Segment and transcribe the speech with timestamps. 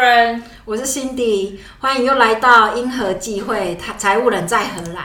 [0.00, 5.04] Karen，我是 Cindy，欢迎又来到因和际会，他财务人在荷兰。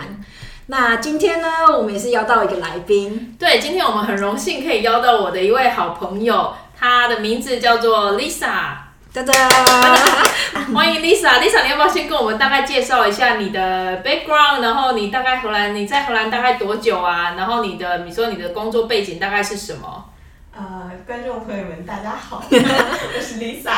[0.68, 3.36] 那今天呢，我们也是邀到一个来宾。
[3.38, 8.78] 对，今天我们很荣幸可以邀到我的一位好朋友，他的名字叫做 Lisa。
[9.12, 9.34] 哒哒，
[10.74, 11.42] 欢迎 Lisa。
[11.42, 14.62] Lisa，你要不要先跟我们大概介绍一下你的 background？
[14.62, 17.34] 然后你大概荷兰，你在荷兰大概多久啊？
[17.36, 20.06] 然后你的，你说你的工作背景大概是什么？
[20.56, 23.74] 呃，观众朋友们，大家好， 我是 Lisa。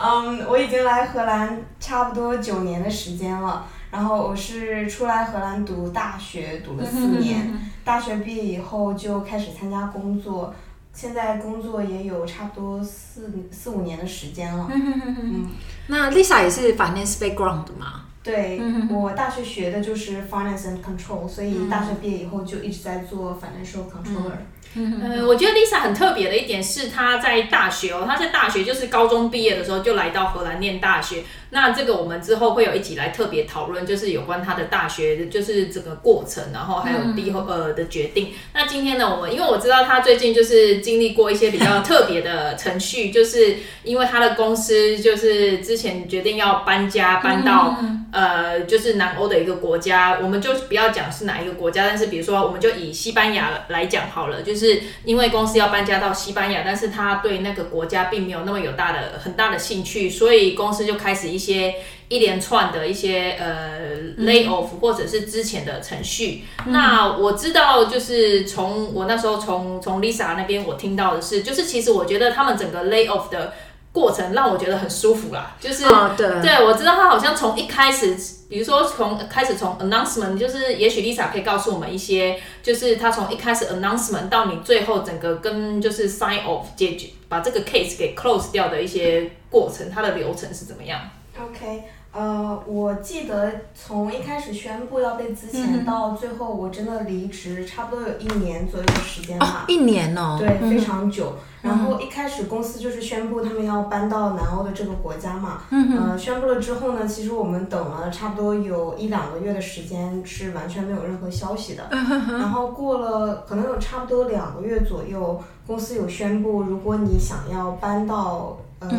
[0.00, 3.66] 嗯，我已经来荷兰差不多九年的时间了。
[3.90, 7.56] 然后我是出来荷兰读大学，读了四年。
[7.84, 10.52] 大学毕业以后就开始参加工作。
[10.92, 14.68] 现在工作也有差不多四四五年的时间了。
[14.72, 15.48] 嗯，
[15.88, 18.02] 那 Lisa 也是 finance background 的吗？
[18.22, 24.38] 对，我大学学的就是 finance and control，所以大学毕业以后就一直在做 financial controller。
[24.74, 31.22] 嗯，我觉得 Lisa 很特别的一点是，她在大学哦，她在大学就是高中毕业的时候就来到荷兰念大学。
[31.54, 38.32] 那这个我们之后会有一起来特别讨论，就是有关他的大学，就是整个过程，然后还有毕后呃的决定。
[38.52, 47.78] 那今天呢，我们因为我知道他最近就是经历过一些比较特别的程序，就是因为他的公司就是之前决定要搬家，搬到
[48.10, 54.52] 呃就是南欧的一个国家，我们就不要讲是哪一个国家，但是比如说我们就以西班牙来讲好了，就。
[54.54, 61.74] 是因为公司要搬家到西班牙，但是他对那个国家并没有那么有大的很大的兴趣，所以公司就开始一些
[62.08, 66.44] 一连串的一些呃 lay off 或者是之前的程序。
[66.66, 73.52] 嗯、那我知道，就是从我那时候从从 Lisa 那边我听到的是，就是其实我觉得他们整个 lay off 的。
[73.94, 78.16] 过程让我觉得很舒服啦，就是、oh, 对，对我知道他好像从一开始，
[78.48, 91.00] 比如说从开始从 announcement，就是也许 Lisa 可以告诉我们一些，就是他从一开始 announcement 到你最后整个跟就是 sign off 解决，把这个 case 给 close 掉的一些过程，它的流程是怎么样
[91.40, 99.64] ？OK，呃，我记得从一开始宣布要被资遣到最后我真的离职，差不多有一年左右的时间吧。
[99.66, 101.34] Oh, 一年哦，对，非常久。
[101.60, 111.88] 然后一开始公司就是宣布他们要搬到南欧的这个国家嘛，嗯、呃，宣布了之后呢，其实我们等了差不多有一两个月的时间，是完全没有任何消息的。
[111.90, 118.90] 然后过了可能有差不多两个月左右，公司有宣布，如果你想要搬到呃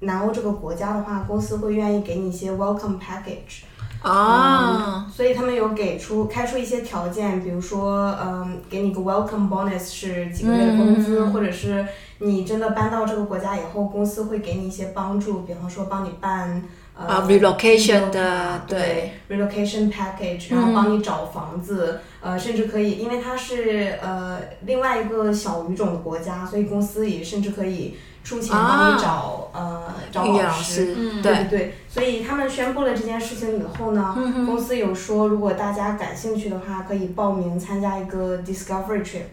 [0.00, 3.62] 南欧这个国家的话，公司会愿意给你一些 welcome package。
[4.02, 11.86] 啊、嗯，所以他们有给出开出一些条件，比如说，嗯，给你个 welcome bonus 是几个月的工资，嗯、或者是
[12.18, 16.62] 你真的搬到这个国家以后，公司会给你一些帮助，比方说帮你办
[16.94, 27.96] 呃、uh, relocation 的，对，对，relocation package，然后帮你找房子，嗯、呃，甚至可以，因为它是呃另外一个小语种的国家，所以公司也甚至可以。
[28.24, 39.28] 出钱帮你找、啊、呃找老师，嗯、对对对，所以他们宣布了这件事情以后呢，嗯、公司有说如果大家感兴趣的话，可以报名参加一个 discovery trip，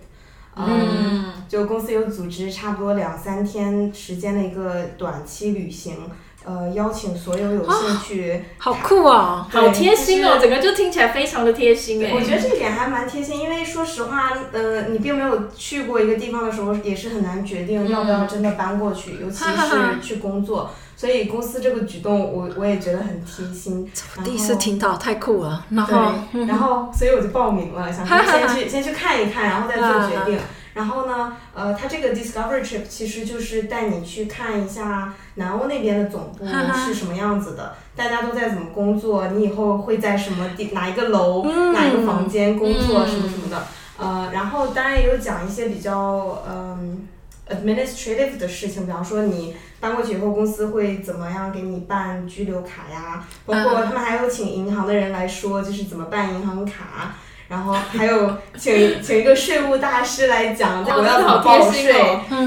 [0.56, 5.96] 嗯，嗯就公司有组织差不多两三天时间的一个短期旅行。
[6.44, 12.12] 呃，邀请所有有兴趣，哦、好酷啊、哦，好贴心哦，整个就听起来非常的贴心哎。
[12.14, 20.72] 我觉得这一点还蛮贴心，因为说实话，呃，你并没有去过一个地方的时候，也是很难决定要不要真的搬过去，嗯、尤其是去工作。
[20.98, 23.92] 所以公司这个举动我，我我也觉得很贴心。
[24.24, 25.66] 第一次听到，太酷了。
[25.72, 26.14] 然后，
[26.48, 30.40] 然后，所以我就报名了，想说先去先去看一看，然后再做决定。
[30.74, 43.68] 然后呢，呃，它这个 Discovery Trip 其实就是带你去看一下南欧那边的总部是什么样子的，大家都在怎么工作，你以后会在什么地哪一个楼、嗯、哪一个房间工作什么什么的，
[43.98, 47.08] 呃，然后当然也有讲一些比较嗯、
[47.46, 57.16] 呃、administrative 的事情，比方说你搬过去以后，公司会怎么样给你办居留卡呀，包括他们还有请银行的人来说，就是怎么办银行卡。
[57.52, 61.94] 然后还有请请一个税务大师来讲， 我要怎么报税，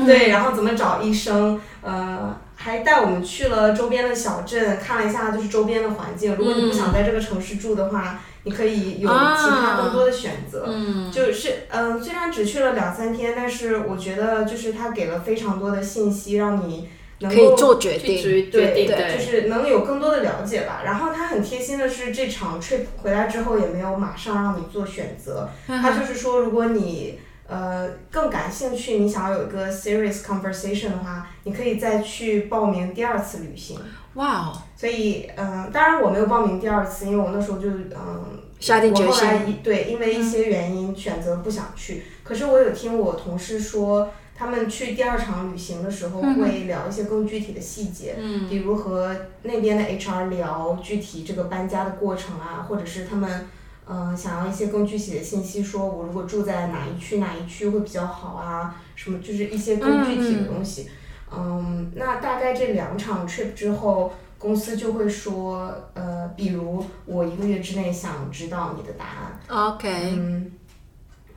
[0.07, 6.35] 对，然后怎么找医生，呃，还带我们去了周边的小镇，看了一下就是周边的环境。
[6.37, 10.65] 如果你不想在这个城市住的话，你可以有其他更多的选择。
[10.69, 16.89] 嗯，就是嗯、呃，虽然只去了两三天，但是我觉得就是他给了非常多的信息，让你。
[17.29, 20.83] 可以做决定，对对对，就是能有更多的了解吧。
[20.85, 33.79] 然后他很贴心的是，这场 trip 回来之后也没有马上让你做选择，他就是说，如果你呃更感兴趣，你想要有一个 serious conversation 的话，你可以再去报名第二次旅行。
[34.15, 34.59] 哇哦！
[34.77, 39.29] 所以嗯、呃，当然我没有报名第二次，因为我那时候就嗯，下定决心。
[39.29, 42.05] 我对，因为一些原因选择不想去。
[42.23, 44.11] 可是我有听我同事说。
[44.37, 53.47] 他们去第二场旅行的时候会聊一些更具体的细节，嗯，比如和那边的 HR 聊具体这个搬家的过程啊，或者是他们
[53.87, 60.91] 嗯、呃、想要一些更具体的信息，说我如果住在哪一区哪一区会比较好啊，什么就是一些更具体的东西。
[61.31, 69.73] 嗯，嗯，那大概这两场 trip 之后，公司就会说，呃，比如我一个月之内想知道你的答案。
[69.75, 70.13] OK。
[70.17, 70.51] 嗯。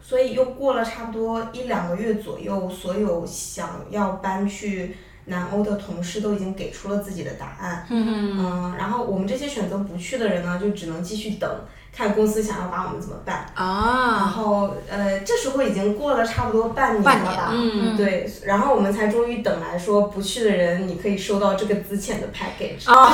[0.08, 4.96] 所以又过了差不多一两个月左右，所有想要搬去
[5.26, 7.86] 南欧的同事都已经给出了自己的答案。
[7.90, 8.76] 嗯嗯。
[8.78, 11.50] 然后我们这些选择不去的人呢，就只能继续等。
[11.90, 14.18] 看公司想要把我们怎么办啊？
[14.20, 17.50] 然后呃，这时候已经过了差不多半年了吧？
[17.52, 22.88] 嗯，对，然后我们才终于等来说不去的人，你可以收到这个资遣的 package。
[22.88, 23.12] 哦，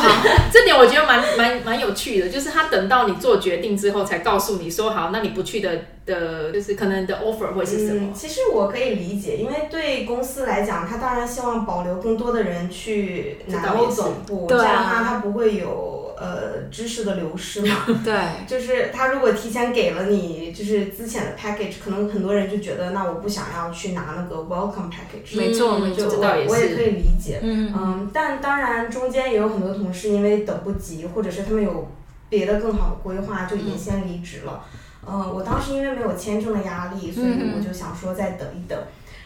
[0.52, 8.12] 这点我觉得蛮蛮蛮有趣的，就是他等到你做决定之后才告诉你说好，那你不去的的，就是可能的 offer 会是什么？
[8.12, 16.02] 嗯，其实我可以理解，因为对公司来讲，他当然希望保留更多的人去南欧总部，这样的话他不会有。
[16.16, 18.14] 呃，知识的流失嘛， 对，
[18.48, 31.90] 就是他如果提前给了你就是资遣的 package，可能很多人就觉得那我不想要去拿那个 welcome package，没错没错，我我也可以理解，嗯嗯，但当然中间也有很多同事因为等不及，或者是他们有
[32.34, 34.66] 别的更好的规划，就已经先离职了。
[35.06, 38.76] 嗯、呃，我当时因为没有签证的压力，所以我就想说再等一等，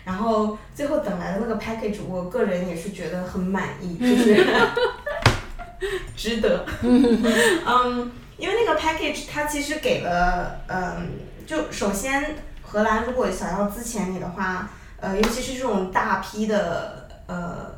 [0.04, 4.46] 然后最后等来的那个 package，我个人也是觉得很满意，就是。
[6.18, 11.08] 值得， 嗯，因为那个 package 它其实给了，嗯，
[11.46, 14.68] 就首先荷兰如果想要资遣你的话，
[15.00, 17.72] 呃，尤其是这种大批的，呃，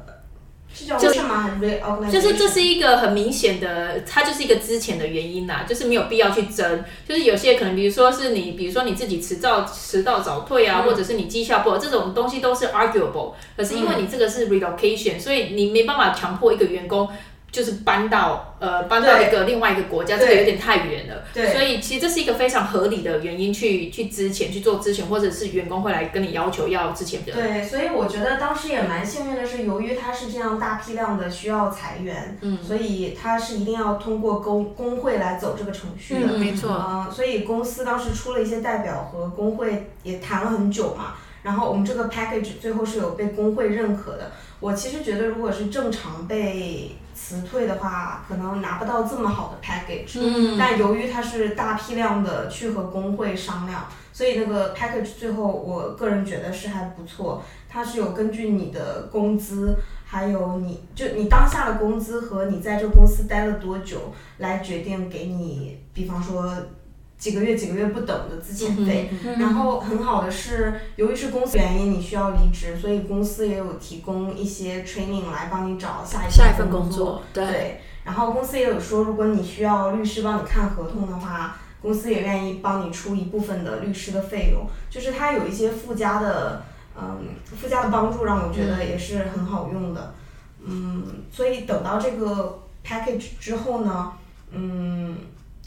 [0.74, 2.12] 是叫什么还是 reorganization？
[2.12, 17.10] 就是这是一个很明显的，它就是一个之前的原因呐，就是没有必要去争，就是有些可能比如说是你，比如说你自己迟到迟到早退啊，嗯、或者是你绩效不好，这种东西都是 arguable，可是因为你这个是 relocation，、嗯、所以你没办法强迫一个员工。
[17.51, 21.24] 就是搬到呃搬到一个另外一个国家，这个有点太远了。
[21.34, 27.34] 对，所以其实这是一个非常合理的原因去去之前去做咨询，或者是员工会来跟你要求要之前的。
[27.34, 36.28] 对，所以我觉得当时也蛮幸运的是，由于他是这样大批量的需要裁员，嗯，所以他是一定要通过工工会来走这个程序的。
[36.36, 36.69] 嗯，没错。
[36.69, 44.31] 呃，所以公司当时出了一些代表和工会也谈了很久嘛，然后我们这个 package 最后是有被工会认可的。
[44.59, 50.19] 我其实觉得，如果是正常被辞退的话，可能拿不到这么好的 package。
[50.19, 50.57] 嗯。
[50.59, 57.42] 但由于它是大批量的去和工会商量，所以那个 package 最后我个人觉得是还不错。
[57.69, 66.53] 它是有根据你的工资，还有你就你当下的工资和你在这个公司待了多久来决定给你，比方说。
[67.19, 77.21] 几个月几个月不等的自遣费，然后很好的是，由于是公司原因你需要离职，所以公司也有提供一些 training 来帮你找下一下一份工作。
[77.33, 86.63] 对，对，然后公司也有说，如果你需要律师帮你看合同的话，公司也愿意帮你出一部分的律师的费用，就是它有一些附加的，
[86.95, 90.13] 嗯，附加的帮助，让我觉得也是很好用的。
[90.66, 94.13] 嗯，所以等到这个 package 之后呢，
[94.51, 95.18] 嗯。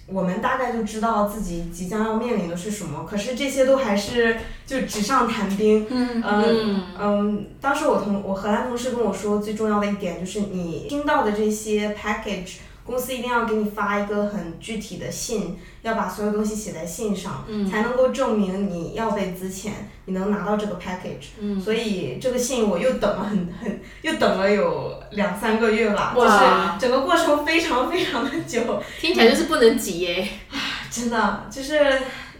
[0.06, 5.87] 我们大概就知道自己即将要面临的是什么，可是这些都还是就纸上谈兵。
[5.88, 12.56] 嗯嗯嗯，当时我同我荷兰同事跟我说，最重要的一点就是你听到的这些 package。
[12.84, 19.70] 公司一定要给你发一个很具体的信，要把所有东西写在信上，嗯、才能够证明你要被资遣，
[20.06, 21.28] 你能拿到这个 package。
[21.38, 28.60] 嗯、所以这个信我又等了很很，又等了有两三个月了，就是整个过程非常非常的久。
[29.00, 30.58] 听起来就是不能急耶，嗯、
[30.90, 31.78] 真的就是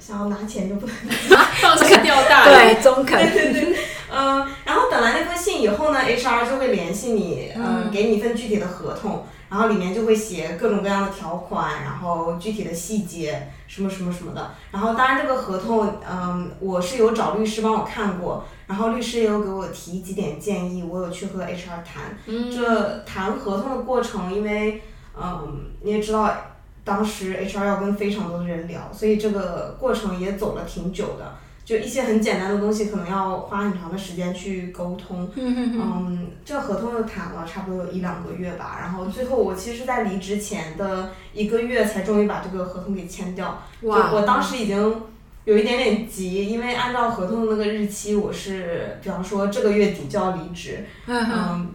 [0.01, 2.75] 想要拿钱就不能急，放心钓大鱼。
[2.75, 3.17] 对，中肯。
[3.33, 3.79] 对对对，
[4.11, 9.25] 嗯、呃，然后等来那封信以后呢，HR 就会联系你，嗯、呃，给你一份具体的合同。
[9.53, 14.51] 然后里面就会写各种各样的条款，然后具体的细节什么什么什么的。
[14.71, 22.17] 然后当然这个合同，嗯，我是有找律师帮我看过，然后律师也有给我提几点建议，我有去和 HR 谈。
[22.25, 22.51] 嗯。
[22.51, 24.83] 这谈合同的过程，因为
[25.15, 26.35] 嗯你也知道，
[26.83, 31.31] 当时 HR 要跟非常多的人聊，所以这个过程也走了挺久的。
[31.65, 35.31] 就一些很简单的东西，可能要花很长的时间去沟通。
[35.37, 43.63] 嗯，这个合同又谈了差不多有一两个月吧，然后最后我其实是在离职前的一个月才终于把这个合同给签掉。
[43.83, 44.11] 哇！
[44.11, 45.03] 就我当时已经
[45.45, 50.85] 有一点点急，因为按照合同的那个日期，我是比方说这个月底就要离职。
[51.07, 51.69] 嗯，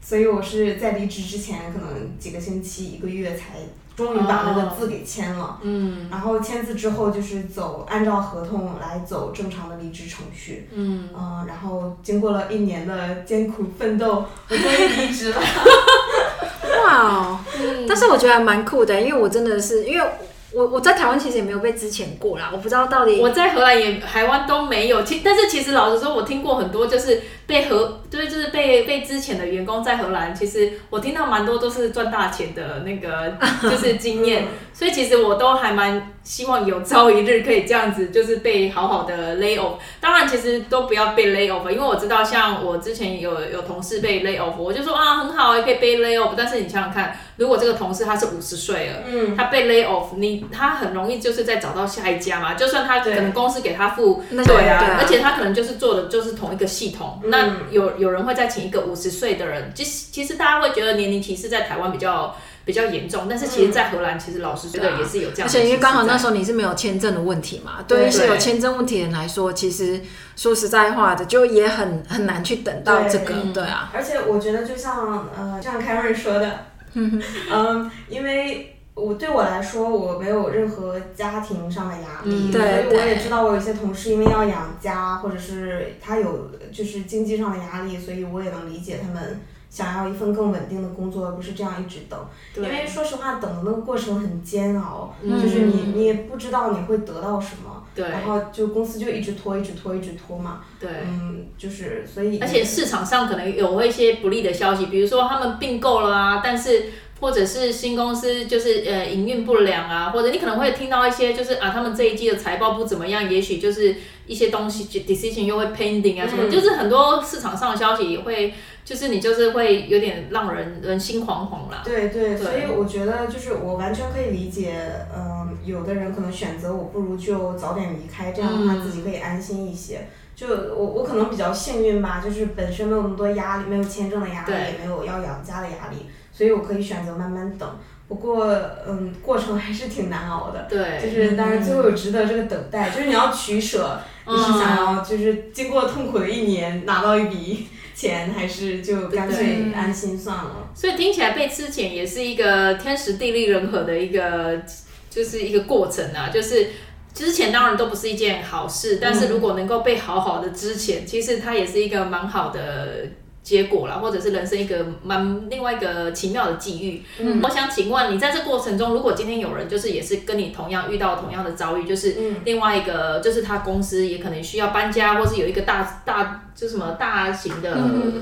[0.00, 3.54] 所以我是在离职之前可能几个星期、一个月才
[3.96, 5.58] 终于把那个字给签了。
[5.62, 10.68] 嗯，然后签字之后就是走按照合同来走正常的离职程序。
[10.72, 15.40] 嗯，嗯，然后经过了一年的艰苦奋斗，我终于离职了。
[16.84, 17.40] 哇哦！
[17.88, 20.06] 但是我觉得还蛮酷的，因为我真的是因为。
[20.52, 39.74] 我我在台湾其实也没有被之前过啦，我不知道到底我在荷兰也台湾都没有，其但是其实老实说，我听过很多就是被荷对就是被被之前的员工在荷兰，其实我听到蛮多都是赚大钱的那个 就是经验，所以其实我都还蛮希望有朝一日可以这样子，就是被好好的 lay off。
[40.00, 50.44] 当然其实都不要被 lay off，因为我知道像我之前有有同事被 lay off，我就说啊很好也可以被 lay off，但是你想想看，如果这个同事他是五十岁了，嗯，他被 lay off，你。
[50.52, 57.20] 他很容易就是再找到下一家嘛，就算他可能公司给他付，对，对啊，而且他可能就是做的就是同一个系统。
[57.24, 65.44] 嗯、那有有人会再请一个五十岁的人，其实其实大家会觉得年龄歧视在台湾比较比较严重，但是其实，在荷兰其实老师觉得也是有这样的。
[65.44, 70.00] 而且因为刚好那时候你是没有签证的问题嘛，对于一些有签证问题的人来说，其实
[70.34, 73.90] 说实在话的，就也很很难去等到这个，对，对啊。
[73.92, 78.72] 而且我觉得就像呃，像 Karen 说的，嗯，因为。
[78.96, 89.38] 我对我来说，我没有任何家庭上的压力，嗯、所以我也知道我有些同事因为要养家，或者是他有就是经济上的压力，所以我也能理解他们
[89.68, 92.18] 想要一份更稳定的工作，而不是这样一直等。
[92.56, 100.60] 因为说实话，等的那个过程很煎熬，嗯、就是你你也不知道你会得到什么，对然后就公司就一直拖，一直拖，一直拖嘛。
[100.78, 102.38] 对，嗯，就是所以。
[102.38, 106.84] 而且市场上可能有一些不利的消息，比如说他们并购了啊，但是。
[107.18, 118.52] 或者是新公司就是呃营运不良啊，或者你可能会听到一些就是啊他们这一季的财报不怎么样，也许就是一些东西 decision 又会 pending 啊什么，嗯、就是很多市场上的消息也会
[118.86, 121.82] 就是你就是会有点让人人心惶惶啦。
[121.84, 124.80] 对对，对所以我觉得就是我完全可以理解，
[125.12, 129.98] 嗯、呃，有的人可能选择我不如就早点离开，这样的话自己可以安心一些。
[129.98, 136.06] 嗯、就我我可能比较幸运吧，就是本身没有那么多压力，没有签证的压力，也没有要养家的压力。
[136.32, 137.68] 所以我可以选择慢慢等，
[138.06, 138.46] 不过
[138.86, 140.64] 嗯，过程还是挺难熬的。
[140.68, 147.66] 对，就是当然最后有值得这个等待，就是你要取舍，你是想要就是经过痛苦的一年拿到一笔
[147.96, 150.70] 钱，还是就干脆安心算了。
[150.74, 154.62] 所以听起来被吃钱也是一个天时地利人和的一个，
[155.08, 156.28] 就是一个过程啊。
[156.32, 156.68] 就是
[157.14, 163.06] 之前当然都不是一件好事，但是如果能够被好好的之前，嗯，其实它也是一个蛮好的。
[163.46, 167.00] 结果啦，或者是人生一个蛮另外一个奇妙的际遇。
[167.20, 177.72] 嗯，我想请问你，在这过程中，如果今天有人就是也是跟你同样遇到同样的遭遇，就是另外一个，就是他公司也可能需要搬家，或是有一个大大就什么大型的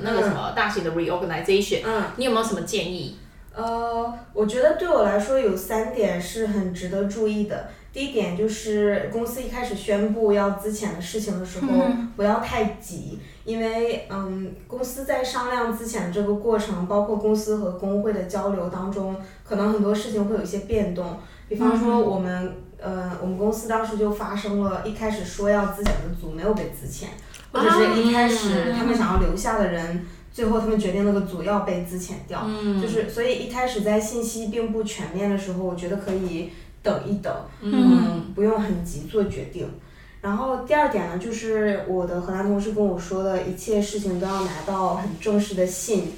[0.03, 3.17] 那个什么大型的 reorganization，嗯，你有没有什么建议？
[3.55, 7.71] 呃，我觉得对我来说有三点是很值得注意的。
[7.95, 11.69] 第一点就是公司一开始宣布要资遣的事情的时候，
[12.17, 21.19] 不要太急，因为嗯，公司在商量资遣的这个过程，包括公司和工会的交流当中，可能很多事情会有一些变动。
[21.49, 27.05] 比方说我们呃，我们公司当时就发生了一开始说要资遣的组没有被资遣，
[27.53, 32.45] 或者是一开始他们想要留下的人，最后他们决定那个组要被资遣掉，
[32.83, 36.51] 就是所以一开始在信息并不全面的时候，我觉得可以。
[36.85, 39.67] 等一等，嗯，不用很急做决定。
[40.21, 46.13] 然后第二点呢，就是我的荷兰同事跟我说的，一切事情都要拿到很正式的信，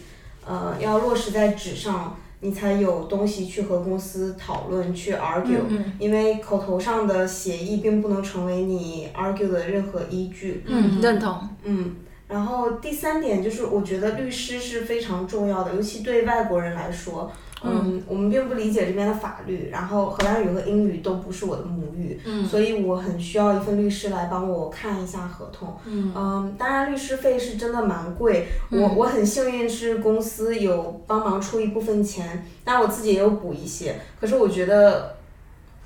[0.44, 10.64] 呃，要落实在纸上，你才有东西去和公司讨论去 argue，嗯，因为口头上的协议并不能成为你 argue 的任何依据。
[10.66, 11.48] 嗯，认同。
[11.62, 11.94] 嗯，
[12.28, 17.30] 然后第三点就是，我觉得律师是非常重要的，尤其对外国人来说。
[17.62, 25.74] 嗯，我们并不理解这边的法律，然后荷兰语和英语都不是我的母语，嗯，所以我很需要一份律师来帮我看一下合同。
[25.86, 35.15] 嗯，嗯，当然律师费是真的蛮贵，嗯、我我很幸运是公司有帮忙出一部分钱，但我自己也有补一些，可是我觉得。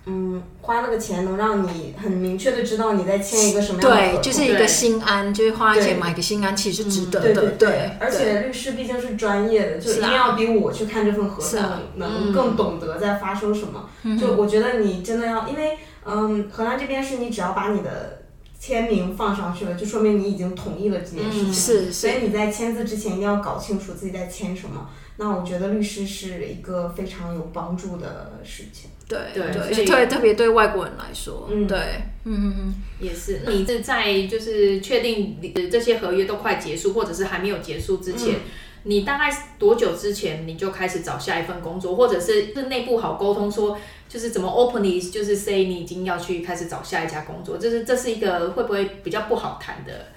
[0.07, 7.35] 嗯，花那个钱能让你很明确的知道你在签一个什么样的合同，对，就是一个心安，就是花钱买个心安，其实值得的。
[7.35, 7.35] 对。
[7.35, 11.63] 对对，而且律师毕竟是专业的，就一定要比我去看这份合同
[11.97, 13.89] 能更懂得在发生什么。
[14.19, 18.20] 就我觉得你真的要，因为嗯，荷兰这边是你只要把你的
[18.61, 21.53] 签名放上去了，就说明你已经同意了这件事情。
[21.55, 24.91] 是，所以你在签字之前一定要搞清楚自己在签什么。
[25.17, 28.91] 那我觉得律师是一个非常有帮助的事情。
[29.09, 31.79] 对对对，特特别对外国人来说，嗯，对，
[32.25, 33.41] 嗯嗯嗯，也是。
[33.47, 38.37] 你是在就是确定你的这些合约都快结束，或者是还没有结束之前，
[38.85, 43.77] 你大概多久之前你就开始找下一份工作，或者是是内部好沟通说，
[44.11, 50.09] 就是怎么 openly 就是 say 你已经要去开始找下一家工作，就是这是一个会不会比较不好谈的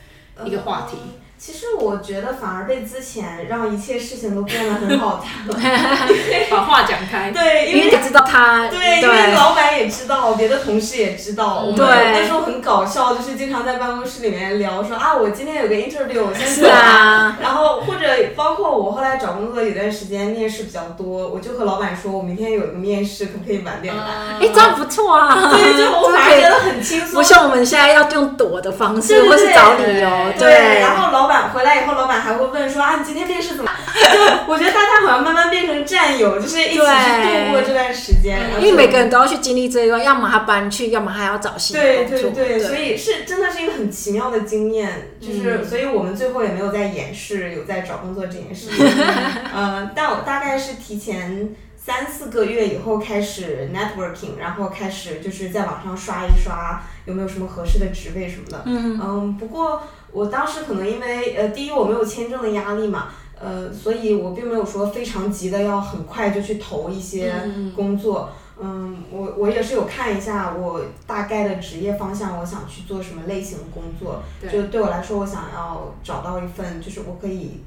[0.44, 0.98] 一个话题？
[1.46, 5.60] 其实我觉得反而被之前让一切事情都变得很好谈了，
[6.50, 7.32] 把话讲开。
[7.32, 11.66] 对，因为你知道他，对，因为老板也知道，别的同事也知道。
[11.76, 11.86] 对。
[11.86, 16.62] 那时候很搞笑，就是经常在办公室里面聊说啊，我今天有个 interview，我先走。
[16.62, 17.38] 是啊。
[17.42, 18.08] 然后或者
[18.38, 24.04] 包括我后来找工作有段时间面试比较多，我就和老板说，我明天有一个面试，可不可以晚点来？
[24.40, 25.52] 哎，这样不错啊。
[25.52, 27.16] 对，就 我反而觉得很轻松。
[27.16, 30.10] 不像我们现在要用躲的方式，或是找理由。
[30.40, 30.80] 对。
[30.80, 32.14] 然后老板回来以后，老板。
[32.24, 33.70] 还会问说啊，你今天面试怎么？
[33.94, 38.40] 就 我觉得大家好像慢慢变成战友，就是一起去度过这段时间。
[38.62, 42.30] 因为每个人都要去经历这一段，要么他搬去，要么还要找新工作。
[42.30, 48.86] 对对对，所以是真的是一个很奇妙的经验，就是、嗯、所以我们最后也没有在掩饰有在找工作这件事情。
[49.54, 58.62] 呃，但我大概是提前三四个月以后开始 networking，然后开始就是在网上刷一刷有没有什么合适的职位什么的。
[58.66, 59.84] 嗯嗯，不过。
[60.14, 63.08] 我当时可能因为呃，第一我没有签证的压力嘛，
[63.40, 67.34] 呃，所以我并没有说非常急的要很快就去投一些
[67.76, 68.30] 工作。
[68.60, 74.22] 嗯，嗯，我我也是有看一下我大概的职业方向，我想去做什么类型的工作。
[74.40, 74.52] 对。
[74.52, 77.64] 就对我来说，我想要找到一份就是我可以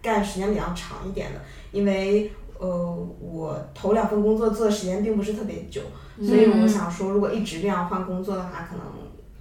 [0.00, 5.82] 干时间比较长一点的，因为呃，我头两份工作做的时间并不是特别久，
[6.26, 8.84] 所以我想说，如果一直这样换工作的话，可能。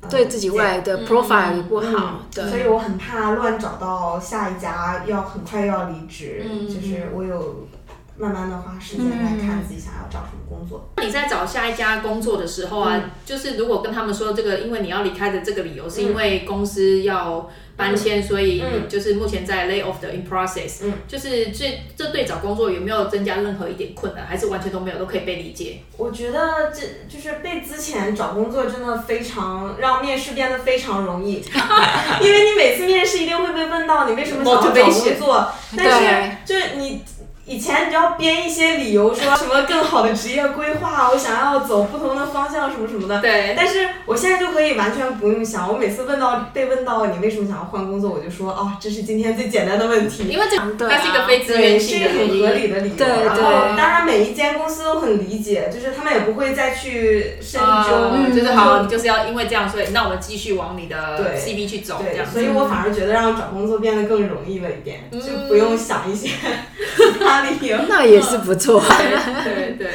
[0.10, 7.68] 对自己未来的 profile 也不好，对，所以我很怕乱找到下一家要很快要离职，嗯、就是我有
[8.24, 10.90] 慢慢的花时间来看自己想要找什么工作。
[10.98, 17.50] 那、嗯、你在找下一家工作的时候啊，嗯、就是如果跟他们说这个，因为你要离开的这个理由是因为公司要。
[17.76, 25.80] 搬迁，所以就是目前在 lay off 的 in process，嗯，就是这这对找工作有没有增加任何一点困难，还是完全都没有，都可以被理解？
[25.98, 31.42] 我觉得这就是被之前找工作真的非常让面试变得非常容易，
[32.22, 37.02] 因为你每次面试一定会被问到你为什么想要找工作，但是就是你。
[37.46, 43.20] 以前你就要编一些理由，说什么更好的职业规划，我想要走不同的方向，什么什么的。
[43.20, 43.54] 对。
[43.56, 50.24] 但是我现在就可以完全不用想，我每次问到被问到你为什么想要换工作，我就说哦，这是今天最简单的问题。
[50.30, 50.56] 因为这
[50.88, 52.96] 它是一个非自愿性的，是很合理的理由。
[52.96, 53.26] 对对。
[53.26, 58.12] 然后当然每一间公司都很理解，就是他们也不会再去深究。
[58.14, 62.26] 嗯，就是好，你就是要因为这样，所以那我们继续往你的 CV 去走，这样。
[62.26, 66.30] 所以我反而觉得让找工作变得更容易了一点，就不用想一些
[67.88, 68.82] 那也是不错，
[69.44, 69.92] 对对，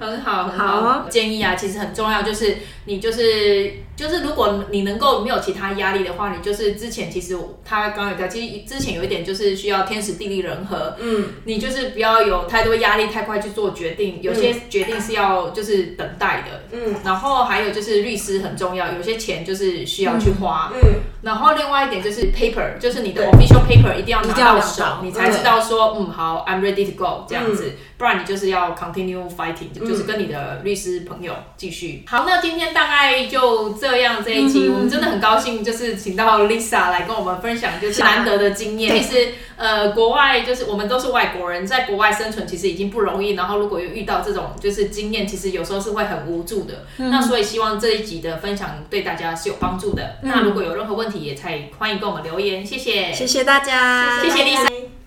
[0.00, 0.80] 很好很好。
[0.82, 1.06] 好。
[1.08, 2.56] 建议啊，其实很重要，就是
[2.90, 27.66] 你就是就是，如果你能够没有其他压力的话，你就是之前其实他刚刚有讲，其实之前有一点就是需要天时地利人和，嗯，你就是不要有太多压力，太快去做决定，有些决定是要就是等待的，嗯，然后还有就是律师很重要，有些钱就是需要去花，嗯，嗯然后另外一点就是 paper，就是你的 official paper 一定要拿到手，你才知道说，嗯，好，I'm ready to go 这样子。
[27.68, 32.02] 嗯不然你就是要 continue fighting，、嗯、就是跟你的律师朋友继续。
[32.06, 38.96] 好，那今天大概就这样这一集，嗯、我们真的很高兴，就是请到 Lisa 来跟我们分享，就是难得的经验。
[38.96, 43.32] 其实呃，国外就是我们都是外国人，在国外生存其实已经不容易。
[43.32, 46.86] 然后如果又遇到这种就是经验，其实有时候是会很无助的。
[46.96, 50.16] 嗯、那所以希望这一集的分享对大家是有帮助的。
[50.22, 52.64] 嗯、那如果有任何问题，也才欢迎跟我们留言。
[52.64, 54.99] 谢谢，谢谢大家，谢谢 Lisa。